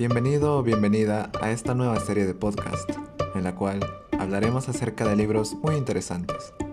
Bienvenido 0.00 0.56
o 0.56 0.62
bienvenida 0.62 1.30
a 1.42 1.50
esta 1.50 1.74
nueva 1.74 2.00
serie 2.00 2.24
de 2.24 2.32
podcast, 2.32 2.88
en 3.34 3.44
la 3.44 3.54
cual 3.54 3.80
hablaremos 4.18 4.66
acerca 4.70 5.06
de 5.06 5.14
libros 5.14 5.56
muy 5.62 5.74
interesantes. 5.74 6.54